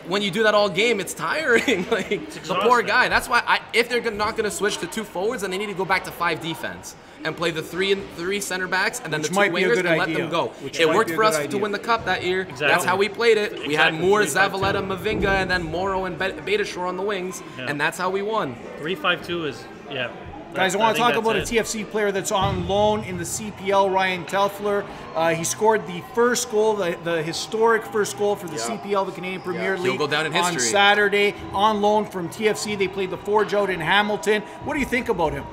[0.08, 1.90] when you do that all game, it's tiring.
[1.92, 3.10] like the poor guy.
[3.10, 5.66] That's why I, if they're not going to switch to two forwards, then they need
[5.66, 9.12] to go back to five defense and play the three and three center backs and
[9.12, 10.50] then Which the two might be a wingers good and let them go.
[10.62, 12.48] Which it worked for good us to win the cup that year.
[12.60, 13.54] That's how we played it.
[13.68, 14.00] We had Exactly.
[14.08, 14.58] Moor, Three, five, two.
[14.60, 16.26] Zavaleta, Mavinga, and then Morrow and Be-
[16.58, 17.66] Beitashour on the wings, Yeah.
[17.68, 18.56] and that's how we won.
[18.78, 19.62] Three five two is
[19.92, 20.12] yeah.
[20.58, 21.42] Guys, I want to talk about a.
[21.42, 24.84] TFC player that's on loan in the CPL, Ryan Telfer.
[25.14, 28.80] Uh, he scored the first goal, the, the historic first goal for the Yeah.
[28.80, 29.82] CPL, the Canadian Premier Yeah.
[29.82, 29.92] League.
[29.92, 30.60] He'll down in On.
[30.60, 32.76] Saturday, on loan from TFC.
[32.76, 34.42] They played the Forge out in Hamilton.
[34.64, 35.46] What do you think about him?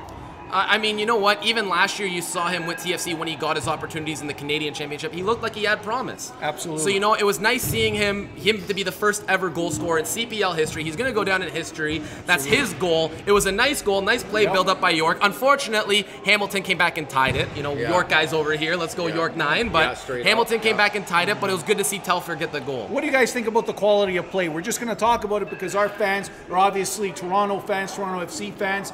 [0.55, 1.45] I I mean, you know what?
[1.45, 4.35] Even last year, you saw him with TFC when he got his opportunities in the
[4.35, 5.13] Canadian Championship.
[5.13, 6.33] He looked like he had promise.
[6.41, 6.83] Absolutely.
[6.83, 9.71] So you know, it was nice seeing him him to be the first ever goal
[9.71, 10.85] scorer in CPL history.
[10.85, 12.03] He's going to go down in history.
[12.27, 13.11] That's his goal.
[13.27, 14.53] It was a nice goal, nice play Yep.
[14.53, 15.19] built up by York.
[15.23, 17.49] Unfortunately, Hamilton came back and tied it.
[17.57, 17.91] You know, Yeah.
[17.91, 18.77] York guys over here.
[18.77, 19.15] Let's go Yeah.
[19.17, 19.69] York nine.
[19.71, 20.85] But straight Hamilton up, came yeah.
[20.85, 21.41] back and tied it.
[21.41, 22.87] But it was good to see Telfer get the goal.
[22.89, 24.49] What do you guys think about the quality of play?
[24.49, 28.25] We're just going to talk about it because our fans are obviously Toronto fans, Toronto
[28.25, 28.93] FC fans.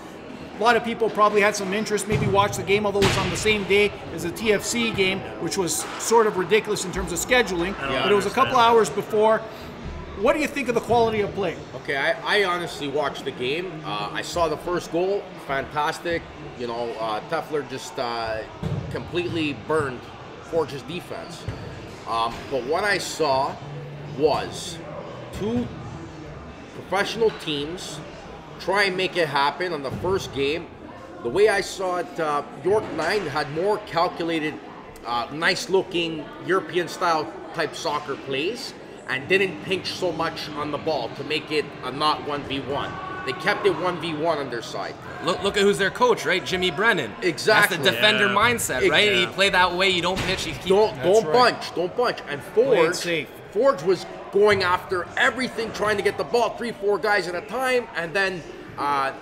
[0.61, 3.17] A lot of people probably had some interest, maybe watch the game, although it was
[3.17, 7.13] on the same day as the TFC game, which was sort of ridiculous in terms
[7.13, 7.75] of scheduling.
[7.81, 9.39] Don't But it was a couple hours before.
[10.19, 11.57] What do you think of the quality of play?
[11.77, 13.73] Okay, I, I honestly watched the game.
[13.87, 16.21] Uh, I saw the first goal, fantastic.
[16.59, 18.43] You know, uh, Telfer just uh,
[18.91, 20.01] completely burned
[20.43, 21.43] Forge's defense.
[22.07, 23.57] Um, but what I saw
[24.19, 24.77] was
[25.33, 25.67] two
[26.75, 27.99] professional teams
[28.61, 30.67] try and make it happen on the first game.
[31.23, 34.55] The way I saw it, uh, York 9 had more calculated,
[35.07, 38.73] uh, nice looking European style type soccer plays
[39.09, 42.93] and didn't pinch so much on the ball to make it a not 1v1.
[43.27, 44.95] They kept it 1v1 on their side.
[45.25, 46.43] Look, look at who's their coach, right?
[46.45, 47.13] Jimmy Brennan.
[47.21, 47.77] Exactly.
[47.77, 48.35] That's the defender Yeah.
[48.35, 49.09] mindset, right?
[49.09, 49.21] Exactly.
[49.21, 50.47] You play that way, you don't pitch.
[50.47, 51.55] You keep, Don't That's don't right.
[51.55, 52.19] bunch, don't bunch.
[52.29, 53.27] And it Forge.
[53.53, 57.47] Forge was going after everything, trying to get the ball, three, four guys at a
[57.47, 58.43] time, and then
[58.79, 59.13] uh,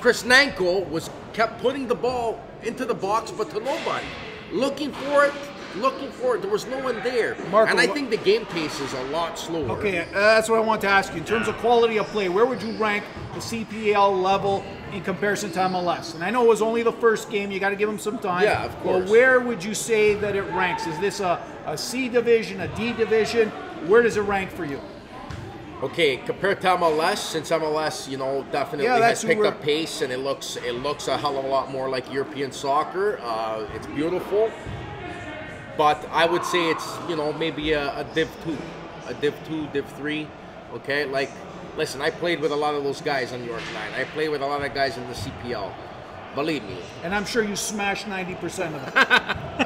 [0.00, 4.06] Chris Nanco was kept putting the ball into the box, but to nobody,
[4.52, 5.32] looking for it,
[5.76, 6.42] looking for it.
[6.42, 9.38] There was no one there, Marco, and I think the game pace is a lot
[9.38, 9.78] slower.
[9.78, 11.18] Okay, uh, that's what I want to ask you.
[11.18, 15.50] In terms of quality of play, where would you rank the CPL level in comparison
[15.52, 16.14] to MLS?
[16.14, 18.18] And I know it was only the first game, you got to give them some
[18.18, 18.44] time.
[18.44, 19.04] Yeah, of course.
[19.04, 20.86] But where would you say that it ranks?
[20.86, 23.50] Is this a, a C division, a D division?
[23.86, 24.80] Where does it rank for you?
[25.82, 30.12] Okay, compared to MLS, since MLS, you know, definitely Yeah, has picked up pace and
[30.12, 33.18] it looks it looks a hell of a lot more like European soccer.
[33.20, 34.52] Uh, it's beautiful,
[35.76, 38.56] but I would say it's you know maybe a, a Div two,
[39.08, 40.28] a Div two, Div three.
[40.74, 41.30] Okay, like
[41.76, 43.92] listen, I played with a lot of those guys on York Nine.
[44.00, 45.72] I played with a lot of guys in the CPL.
[46.34, 49.06] Believe me, And I'm sure you smashed 90% of them.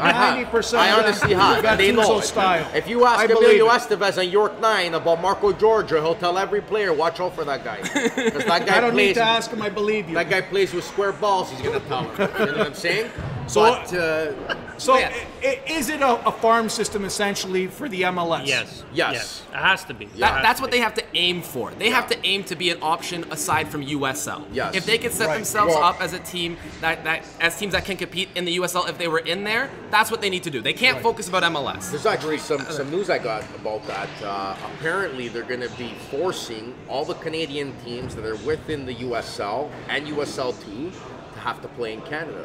[0.00, 1.78] 90% I honestly have.
[1.78, 2.68] They know style.
[2.74, 3.68] If you ask I Emilio.
[3.68, 7.62] Estevez on York Nine about Marco Giorgio, he'll tell every player, "Watch out for that
[7.62, 9.08] guy," because that guy I don't plays.
[9.10, 10.14] need to ask him, I believe you.
[10.16, 11.50] That guy plays with square balls.
[11.50, 12.30] He's gonna tell him.
[12.40, 13.10] You know what I'm saying?
[13.46, 15.10] So- but uh, So, yeah.
[15.42, 18.46] i- i- is it a, a farm system essentially for the MLS?
[18.46, 18.84] Yes.
[18.92, 19.12] Yes.
[19.14, 19.42] yes.
[19.52, 20.04] It has to be.
[20.18, 20.76] That, has that's to what be.
[20.76, 21.70] they have to aim for.
[21.70, 24.44] They have to aim to be an option aside from USL.
[24.52, 24.74] Yes.
[24.74, 25.34] If they could set Right.
[25.36, 28.56] themselves Well- up as a team that, that as teams that can compete in the
[28.60, 30.60] USL, if they were in there, that's what they need to do.
[30.60, 31.90] They can't focus about MLS.
[31.90, 34.08] there's actually some some news I got about that.
[34.22, 39.70] Uh, apparently, they're gonna be forcing all the Canadian teams that are within the USL
[39.88, 40.90] and USL two
[41.34, 42.44] to have to play in Canada.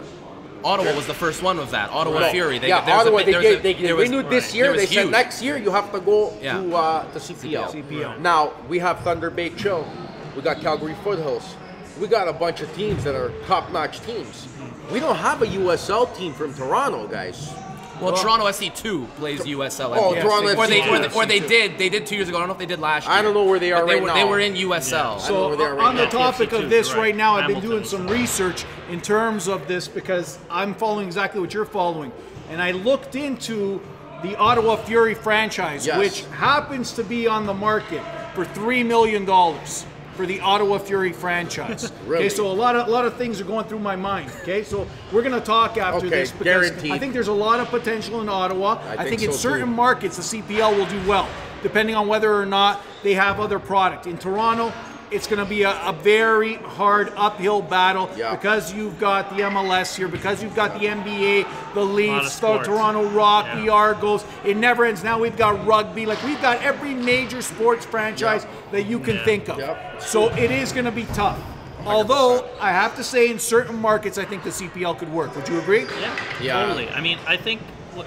[0.63, 1.89] Ottawa was the first one with that.
[1.89, 2.60] Ottawa No, Fury.
[2.60, 4.56] They, yeah, there was a they, there a- gave, they, there was- renewed this right.
[4.56, 4.74] year.
[4.74, 6.62] They was said next year you have to go Yeah.
[6.62, 7.71] to uh, to CPL.
[7.71, 8.19] CPL.
[8.19, 9.88] Now we have Thunder Bay Chill.
[10.36, 11.56] We got Calgary Foothills.
[12.00, 14.47] We got a bunch of teams that are top-notch teams.
[14.91, 17.52] We don't have a USL team from Toronto, guys.
[18.01, 18.21] Well, oh.
[18.21, 19.95] Toronto FC two plays USL.
[19.95, 20.23] Oh, believe.
[20.23, 21.77] Toronto or they, or they, or they did.
[21.77, 22.37] They did two years ago.
[22.37, 23.15] I don't know if they did last year.
[23.15, 24.13] I don't know where they are they right were, now.
[24.15, 25.15] They were in USL.
[25.15, 26.09] I So where right on the now.
[26.09, 26.97] topic TFC of this right.
[26.97, 31.05] right now, I've been Hamilton doing some research in terms of this because I'm following
[31.05, 32.11] exactly what you're following,
[32.49, 33.79] and I looked into
[34.23, 35.97] the Ottawa Fury franchise, Yes.
[35.97, 39.85] which happens to be on the market for three million dollars
[40.15, 41.91] for the Ottawa Fury franchise.
[42.06, 42.26] Really?
[42.26, 44.32] Okay, so a lot of a lot of things are going through my mind.
[44.41, 46.91] Okay, so we're gonna talk after Okay, this because guaranteed.
[46.91, 48.82] I think there's a lot of potential in Ottawa.
[48.88, 49.74] I, think think, in certain too.
[49.74, 51.30] markets the CPL will do well,
[51.63, 54.08] depending on whether or not they have other product.
[54.08, 54.74] In Toronto,
[55.12, 58.34] it's going to be a, a very hard uphill battle Yeah.
[58.36, 62.58] because you've got the MLS here, because you've got the NBA, the Leafs, the.
[62.60, 63.62] Toronto Rock, Yeah.
[63.62, 64.24] the Argos.
[64.45, 65.04] It never ends.
[65.04, 66.06] Now we've got rugby.
[66.06, 69.26] Like we've got every major sports franchise that you can Yeah.
[69.26, 69.60] think of.
[69.60, 70.02] Yep.
[70.02, 71.38] So it is going to be tough.
[71.86, 75.36] Although I have to say, in certain markets, I think the CPL could work.
[75.36, 75.86] Would you agree?
[76.00, 76.62] Yeah, Yeah.
[76.62, 76.89] totally.
[76.89, 77.60] I mean, I think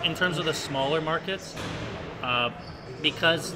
[0.04, 1.54] in terms of the smaller markets,
[2.22, 2.50] uh,
[3.02, 3.54] because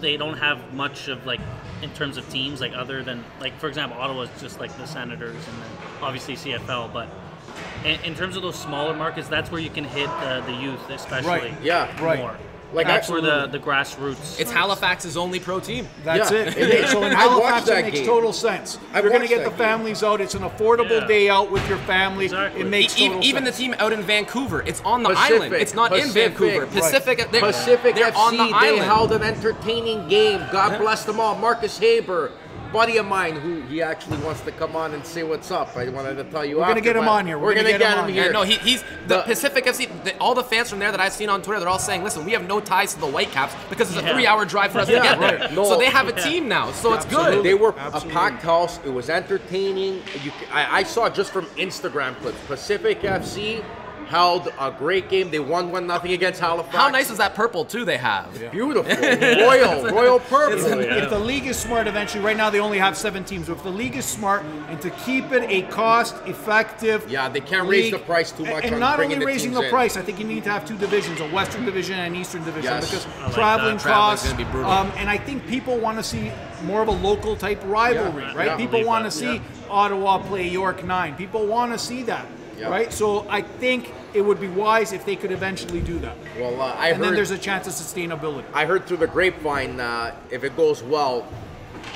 [0.00, 1.40] they don't have much of like
[1.82, 4.86] in terms of teams, like other than like for example, Ottawa is just like the
[4.86, 5.70] Senators and then
[6.02, 7.08] obviously CFL, but.
[7.84, 10.88] In, in terms of those smaller markets, that's where you can hit uh, the youth,
[10.90, 11.62] especially Right.
[11.62, 12.04] Yeah.
[12.04, 12.18] Right.
[12.18, 12.36] more.
[12.72, 14.38] Like That's I- where the, the grassroots.
[14.38, 15.88] It's Halifax's only pro team.
[16.04, 16.38] That's Yeah.
[16.38, 16.56] it.
[16.56, 16.88] it.
[16.88, 18.06] So in Halifax, that it makes game.
[18.06, 18.78] total sense.
[18.92, 19.58] I You're going to get the that game.
[19.58, 20.20] families out.
[20.20, 21.06] It's an affordable Yeah.
[21.06, 22.26] day out with your family.
[22.26, 22.60] Exactly.
[22.60, 25.54] It makes E- total even the team out in Vancouver, it's on the Pacific, island.
[25.54, 26.60] It's not in Pacific, Vancouver.
[26.66, 26.72] right.
[26.74, 28.82] Pacific, they're, Pacific they're FC, on the they island.
[28.84, 30.40] held an entertaining game.
[30.52, 31.34] God bless them all.
[31.34, 32.30] Marcus Haber,
[32.72, 35.76] buddy of mine, who he actually wants to come on and say what's up.
[35.76, 36.58] I wanted to tell you.
[36.58, 37.38] We're gonna get him but on here.
[37.38, 38.24] We're We're, gonna gonna, get get, him him here.
[38.26, 40.04] Yeah, no, he, he's the, The- Pacific FC.
[40.04, 42.24] The, all the fans from there that I've seen on Twitter, they're all saying, "Listen,
[42.24, 44.14] we have no ties to the Whitecaps because it's a Yeah.
[44.14, 45.52] three-hour drive for us Yeah, to get there." right.
[45.52, 45.64] No.
[45.64, 46.22] so they have a Yeah.
[46.24, 47.36] team now, so it's Absolutely.
[47.36, 47.44] good.
[47.44, 48.10] They were Absolutely.
[48.10, 48.78] a packed house.
[48.84, 49.94] It was entertaining.
[50.22, 52.38] You, c- I, I saw just from Instagram clips.
[52.46, 53.62] Pacific FC
[54.10, 55.30] held a great game.
[55.30, 56.74] They won one nothing against Halifax.
[56.74, 57.84] How nice is that purple too?
[57.84, 58.26] They have.
[58.50, 58.92] Beautiful,
[59.46, 60.64] royal, royal purple.
[60.66, 61.04] Oh, yeah.
[61.04, 63.46] If the league is smart, eventually, right now they only have seven teams.
[63.46, 67.68] But if the league is smart and to keep it a cost-effective, Yeah, they can't
[67.68, 69.70] raise the price too much And on not bringing only the raising teams the in.
[69.70, 72.42] price, I think you need to have two divisions: a Western division and an Eastern
[72.44, 72.90] division, Yes.
[72.90, 73.86] because like traveling that.
[73.86, 74.26] Costs.
[74.26, 74.70] gonna be brutal.
[74.70, 76.32] Um, and I think people want to see
[76.64, 78.46] more of a local type rivalry, Yeah, right?
[78.48, 78.56] yeah.
[78.56, 79.42] people want to see yeah.
[79.70, 81.14] Ottawa play York Nine.
[81.16, 82.26] People want to see that,
[82.60, 82.68] Yeah.
[82.68, 82.92] right?
[82.92, 86.16] So I think it would be wise if they could eventually do that.
[86.38, 88.44] Well, uh, I and then there's a chance of sustainability.
[88.52, 91.26] I heard through the grapevine, uh, if it goes well,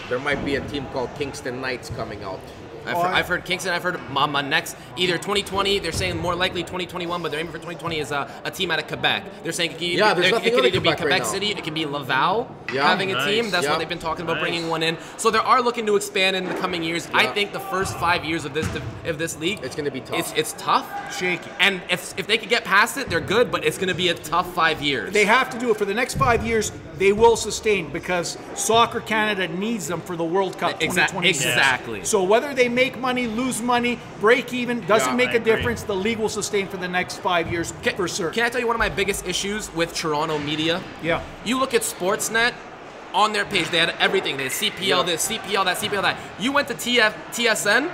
[0.08, 2.40] there might be a team called Kingston Knights coming out.
[2.86, 3.72] I've, heard, I've heard Kingston.
[3.72, 5.78] I've heard my, my next either 2020.
[5.78, 8.78] They're saying more likely 2021, but they're aiming for 2020 is uh, a team out
[8.78, 9.24] of Quebec.
[9.42, 11.06] They're saying it can, Yeah, there's it nothing could out of either be Quebec right
[11.06, 11.24] Quebec now.
[11.24, 12.88] City, it can be Laval Yeah.
[12.88, 13.26] having a Nice.
[13.26, 13.50] team.
[13.50, 13.70] That's Yeah.
[13.70, 14.42] what they've been talking about Nice.
[14.42, 14.96] bringing one in.
[15.16, 17.08] So they are looking to expand in the coming years.
[17.14, 18.66] I think the first five years of this
[19.06, 20.18] of this league, It's gonna be tough.
[20.18, 20.86] It's, it's tough,
[21.18, 21.50] Shaky.
[21.60, 23.50] and if if they could get past it, they're good.
[23.50, 25.12] But it's going to be a tough five years.
[25.12, 26.72] They have to do it for the next five years.
[26.98, 31.44] They will sustain because Soccer Canada needs them for the World Cup Exa- 2026.
[31.44, 32.04] exactly.
[32.04, 35.56] So whether they make money, lose money, break even, doesn't Yeah, make I a agree.
[35.56, 35.82] difference.
[35.82, 38.30] The league will sustain for the next five years Can, for sure.
[38.30, 40.80] can I tell you one of my biggest issues with Toronto media?
[41.02, 41.20] Yeah.
[41.44, 42.52] You look at Sportsnet
[43.14, 44.36] on their page, they had everything.
[44.36, 45.02] They had CPL Yeah.
[45.04, 46.16] this, CPL that, CPL that.
[46.38, 47.90] You went to TF, TSN,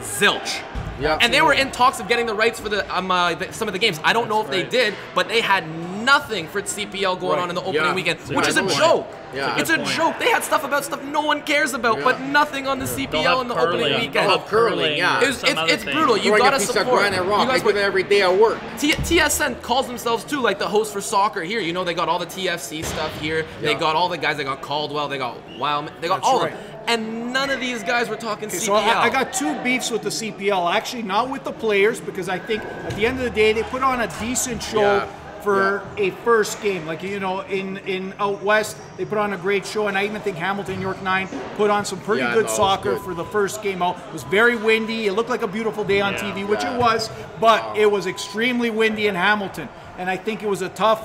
[0.00, 0.60] zilch.
[1.00, 3.50] Yeah, and they were in talks of getting the rights for the, um, uh, the
[3.54, 3.98] some of the games.
[4.04, 5.64] I don't know if they did, but they had
[6.04, 7.42] nothing for its CPL going Right.
[7.42, 7.94] on in the opening Yeah.
[7.94, 8.74] weekend, It's which good is a point.
[8.76, 9.06] joke.
[9.32, 9.52] Yeah.
[9.52, 9.96] It's It's a a good point.
[9.96, 10.18] joke.
[10.18, 12.04] They had stuff about stuff no one cares about, Yeah.
[12.04, 13.68] but nothing on the They'll CPL in the curling.
[13.74, 14.30] opening They'll weekend.
[14.30, 15.20] have curling, yeah.
[15.22, 16.16] It's, it's, it's brutal.
[16.16, 16.86] You Throwing gotta piece support.
[16.86, 17.40] of granite rock.
[17.42, 18.58] You guys I do that every day at work.
[18.78, 21.60] T- TSN calls themselves too like the host for soccer here.
[21.60, 23.46] You know, they got all the TFC stuff here.
[23.60, 24.36] They got all the guys.
[24.36, 25.06] They got Caldwell.
[25.08, 25.92] They got Wileman.
[26.00, 26.52] They got That's all right.
[26.52, 26.66] of them.
[26.88, 28.66] And none of these guys were talking Okay, CPL.
[28.66, 30.66] so I, I got two beefs with the CPL.
[30.74, 33.62] Actually, not with the players because I think at the end of the day they
[33.62, 35.06] put on a decent show Yeah.
[35.42, 36.86] For a first game.
[36.86, 40.04] Like you know, in in out west they put on a great show, and I
[40.04, 43.02] even think Hamilton York Nine put on some pretty Yeah, good no, soccer good.
[43.02, 43.96] for the first game out.
[44.08, 45.06] It was very windy.
[45.06, 46.20] It looked like a beautiful day on Yeah.
[46.32, 46.74] TV, which Yeah.
[46.74, 50.68] it was, but it was extremely windy in Hamilton, and I think it was a
[50.68, 51.02] tough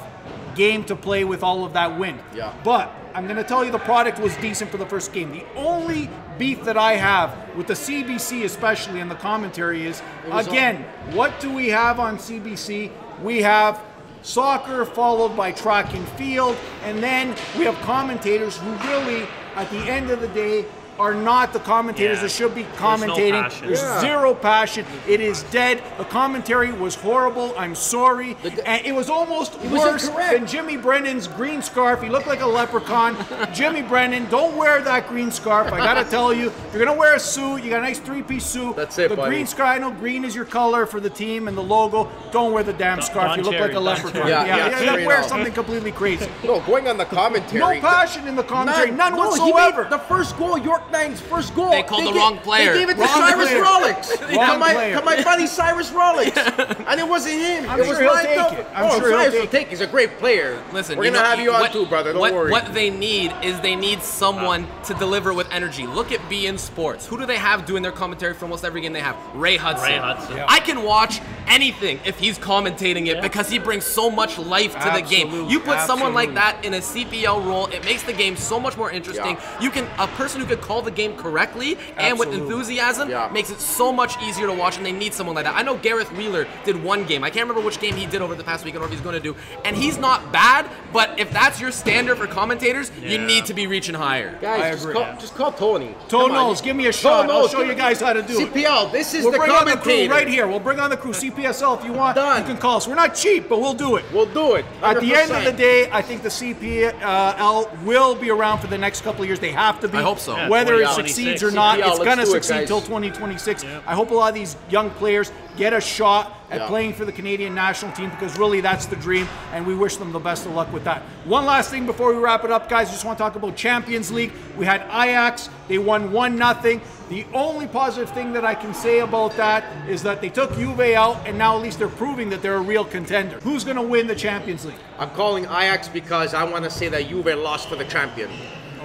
[0.56, 2.19] game to play with all of that wind.
[2.34, 2.52] Yeah.
[2.63, 5.32] But I'm going to tell you the product was decent for the first game.
[5.32, 10.48] The only beef that I have with the CBC, especially in the commentary, is was
[10.48, 12.91] um, again, what do we have on CBC?
[13.21, 13.80] We have
[14.25, 19.77] soccer followed by track and field, and then we have commentators who really, at the
[19.77, 20.65] end of the day,
[20.97, 22.21] are not the commentators Yeah.
[22.23, 23.41] that should be There's no commentating.
[23.41, 23.67] passion.
[23.67, 23.99] There's Yeah.
[23.99, 24.86] zero passion.
[25.08, 25.81] It is dead.
[25.97, 27.53] The commentary was horrible.
[27.58, 28.38] I'm sorry.
[28.43, 30.31] The g- and it was almost was worse incorrect.
[30.34, 32.01] than Jimmy Brennan's green scarf.
[32.01, 33.17] He looked like a leprechaun.
[33.53, 35.71] Jimmy Brennan, don't wear that green scarf.
[35.73, 37.63] I gotta tell you, you're gonna wear a suit.
[37.63, 38.75] You got a nice three-piece suit.
[38.75, 39.29] That's it, The buddy.
[39.29, 39.69] green scarf.
[39.69, 42.08] I know green is your color for the team and the logo.
[42.31, 43.29] Don't wear the damn scarf.
[43.29, 44.12] Don You look Cherry, like a Don leprechaun.
[44.13, 44.29] Cherry.
[44.29, 46.27] Yeah, Yeah, yeah, yeah, yeah, wear something completely crazy.
[46.43, 47.60] No, going on the commentary.
[47.60, 48.91] No passion in the commentary.
[48.91, 49.84] None, no, he whatsoever.
[49.84, 51.71] made the first goal, York Nine's first goal.
[51.71, 52.74] They called the ga- wrong player.
[52.74, 53.62] They gave it to Wrong Cyrus player.
[53.62, 54.10] Rollins.
[54.21, 54.93] Wrong Come my, player.
[54.95, 56.32] come my buddy Cyrus Rollins.
[56.36, 57.69] and it wasn't him.
[57.69, 58.54] I'm it sure was he'll lined take up.
[58.54, 58.67] it.
[58.74, 59.69] I'm oh, sure he'll Cyrus take will take it.
[59.69, 60.63] He's a great player.
[60.71, 62.12] Listen, we're gonna have you on what- too, brother.
[62.13, 62.52] Don't what, worry.
[62.52, 65.88] What they need is they need someone to deliver with energy.
[65.88, 67.06] Look at beIN Sports.
[67.06, 69.17] Who do they have doing their commentary for almost every game they have?
[69.34, 69.89] Ray Hudson.
[69.89, 70.38] Ray Hudson.
[70.38, 70.45] Yeah.
[70.48, 73.21] I can watch anything if he's commentating it Yeah.
[73.21, 75.49] because he brings so much life to the game.
[75.49, 78.77] You put someone like that in a CPL role, it makes the game so much
[78.77, 79.38] more interesting.
[79.38, 79.60] Yeah.
[79.62, 83.29] You can a person who could call the game correctly and with enthusiasm Yeah.
[83.31, 85.55] makes it so much easier to watch, and they need someone like that.
[85.55, 87.23] I know Gareth Wheeler did one game.
[87.23, 89.15] I can't remember which game he did over the past weekend or if he's going
[89.15, 90.67] to do, and he's not bad.
[90.93, 94.38] But if that's your standard for commentators, you need to be reaching higher.
[94.41, 94.93] Guys, I just agree.
[94.95, 95.95] call, just call Tony.
[96.08, 96.38] Tone Come on.
[96.38, 97.29] Knowles, give me a shot.
[97.29, 98.53] I'll show you guys how to do it.
[98.53, 100.47] CPL, this is We'll the bring on the crew right here.
[100.47, 101.13] We'll bring on the crew.
[101.36, 102.15] CPSL if you want.
[102.15, 102.41] Done.
[102.41, 102.88] You can call us.
[102.88, 104.06] We're not cheap, but we'll do it.
[104.13, 104.65] We'll do it.
[104.82, 108.78] At the end of the day, I think the CPL will be around for the
[108.78, 109.39] next couple of years.
[109.39, 109.98] They have to be.
[109.98, 110.36] I hope so.
[110.36, 112.67] Yeah, Whether it succeeds or not, CPL, it's going to do it, succeed guys.
[112.67, 113.63] till 2026.
[113.63, 113.82] Yeah.
[113.86, 116.67] I hope a lot of these young players get a shot at Yeah.
[116.67, 120.12] playing for the Canadian national team because really that's the dream, and we wish them
[120.13, 121.01] the best of luck with that.
[121.25, 124.12] One last thing before we wrap it up, guys, just want to talk about Champions
[124.12, 124.31] League.
[124.58, 126.79] We had Ajax, they won 1 0.
[127.10, 130.79] The only positive thing that I can say about that is that they took Juve
[130.95, 133.39] out, and now at least they're proving that they're a real contender.
[133.43, 134.75] Who's going to win the Champions League?
[134.97, 138.29] I'm calling Ajax because I want to say that Juve lost to the champion.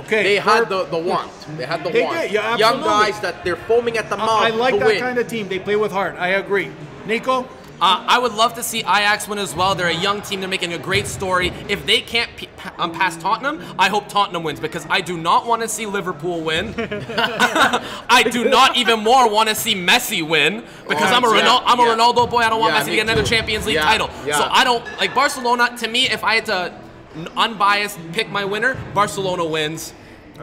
[0.01, 1.31] Okay, They had the, the want.
[1.59, 2.20] They had the They want.
[2.23, 5.01] did, yeah, Young guys that they're foaming at the mouth I like that win.
[5.01, 5.49] kind of team.
[5.49, 6.16] They play with heart.
[6.18, 6.70] I agree.
[7.11, 7.46] Nico?
[7.83, 9.75] Uh, I would love to see Ajax win as well.
[9.75, 10.40] They're a young team.
[10.40, 11.49] They're making a great story.
[11.66, 12.46] If they can't p-
[12.79, 16.42] um, pass Tottenham, I hope Tottenham wins because I do not want to see Liverpool
[16.42, 16.75] win.
[16.77, 21.42] I do not even more want to see Messi win because Oh, I'm a yeah,
[21.42, 21.62] Ronaldo.
[21.64, 21.96] I'm a yeah.
[21.96, 22.38] Ronaldo boy.
[22.40, 23.29] I don't want Yeah, Messi to get another too.
[23.29, 24.09] Champions League title.
[24.25, 25.75] So I don't like Barcelona.
[25.79, 26.75] To me, if I had to
[27.35, 29.94] unbiased pick my winner, Barcelona wins.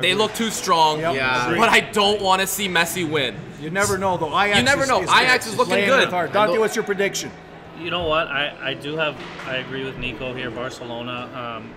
[0.02, 1.00] They look too strong.
[1.00, 1.16] Yep.
[1.16, 1.56] Yeah.
[1.58, 3.36] But I don't want to see Messi win.
[3.60, 4.28] You never know, though.
[4.40, 5.02] Ajax You never is, know.
[5.02, 6.12] Is, Ajax is looking good.
[6.12, 6.34] With.
[6.34, 7.32] Dante, what's your prediction?
[7.80, 8.28] You know what?
[8.28, 9.16] I, I do have.
[9.46, 10.52] I agree with Nico here.
[10.52, 11.30] Barcelona.
[11.34, 11.74] Um,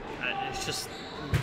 [0.51, 0.88] it's just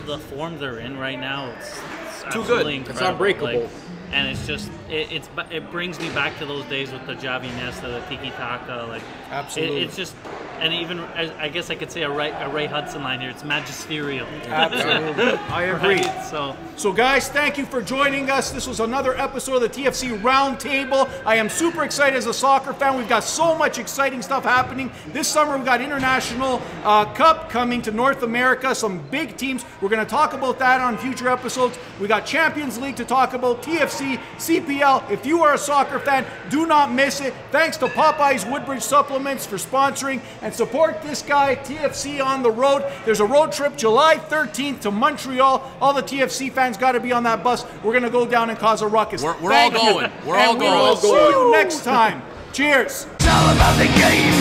[0.06, 1.52] the form they're in right now.
[1.52, 2.90] It's, it's Too absolutely good.
[2.90, 3.62] It's unbreakable.
[3.64, 3.70] Like,
[4.12, 7.50] and it's just it, it's it brings me back to those days with the Xavi
[7.50, 8.86] Iniesta, the Tiki Taka.
[8.88, 9.82] Like Absolutely.
[9.82, 10.16] it, it's just
[10.60, 13.30] and even I I guess I could say a Ray, a Ray Hudson line here.
[13.30, 14.28] It's magisterial.
[14.48, 15.24] Absolutely.
[15.50, 15.96] I agree.
[15.96, 16.26] Right?
[16.26, 16.56] So.
[16.78, 18.52] So, guys, thank you for joining us.
[18.52, 21.10] This was another episode of the TFC Roundtable.
[21.26, 22.96] I am super excited as a soccer fan.
[22.96, 24.92] We've got so much exciting stuff happening.
[25.08, 29.66] This summer, we've got International uh, Cup coming to North America, some big teams.
[29.82, 31.80] We're going to talk about that on future episodes.
[32.00, 35.10] We got Champions League to talk about, TFC, CPL.
[35.10, 37.34] If you are a soccer fan, do not miss it.
[37.52, 42.84] Thanks to Popeyes Woodbridge Supplements for sponsoring and support this guy, TFC on the road.
[43.06, 45.72] There's a road trip July 13th to Montreal.
[45.82, 47.66] All the TFC fans got to be on that bus.
[47.84, 49.24] We're going to go down and cause a ruckus.
[49.24, 49.94] We're- we're Thank all you.
[49.94, 50.12] going.
[50.26, 50.72] We're all we going.
[50.72, 51.32] We're all see going.
[51.32, 52.22] you next time.
[52.54, 53.06] Cheers.
[53.20, 54.34] It's all about the game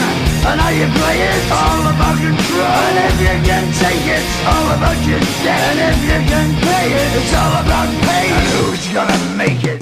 [0.47, 1.35] and how you play it.
[1.37, 2.63] It's all about control.
[2.65, 5.75] And if you can take it, it's all about your debt.
[5.75, 8.31] And if you can pay it, it's all about pay.
[8.31, 9.75] And who's gonna make it?